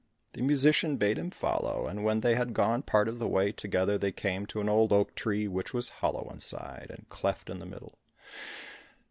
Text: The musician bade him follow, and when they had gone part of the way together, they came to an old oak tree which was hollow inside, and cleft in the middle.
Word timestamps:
The 0.33 0.41
musician 0.41 0.97
bade 0.97 1.19
him 1.19 1.29
follow, 1.29 1.85
and 1.85 2.03
when 2.03 2.21
they 2.21 2.33
had 2.33 2.55
gone 2.55 2.81
part 2.81 3.07
of 3.07 3.19
the 3.19 3.27
way 3.27 3.51
together, 3.51 3.99
they 3.99 4.11
came 4.11 4.47
to 4.47 4.59
an 4.59 4.67
old 4.67 4.91
oak 4.91 5.13
tree 5.13 5.47
which 5.47 5.75
was 5.75 5.89
hollow 6.01 6.27
inside, 6.31 6.87
and 6.89 7.07
cleft 7.09 7.51
in 7.51 7.59
the 7.59 7.67
middle. 7.67 7.99